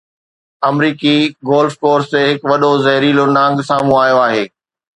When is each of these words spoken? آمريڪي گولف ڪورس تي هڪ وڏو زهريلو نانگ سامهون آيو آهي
آمريڪي 0.69 1.13
گولف 1.49 1.73
ڪورس 1.83 2.05
تي 2.13 2.21
هڪ 2.29 2.39
وڏو 2.49 2.71
زهريلو 2.85 3.25
نانگ 3.37 3.55
سامهون 3.69 4.01
آيو 4.05 4.19
آهي 4.27 4.43